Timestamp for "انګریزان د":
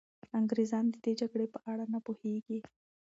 0.39-0.95